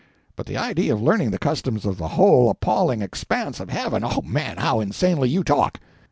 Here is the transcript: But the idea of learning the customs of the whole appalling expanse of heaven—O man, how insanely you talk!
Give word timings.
But 0.35 0.47
the 0.47 0.57
idea 0.57 0.95
of 0.95 1.01
learning 1.03 1.29
the 1.29 1.37
customs 1.37 1.85
of 1.85 1.99
the 1.99 2.07
whole 2.07 2.49
appalling 2.49 3.03
expanse 3.03 3.59
of 3.59 3.69
heaven—O 3.69 4.23
man, 4.23 4.57
how 4.57 4.79
insanely 4.79 5.29
you 5.29 5.43
talk! 5.43 5.79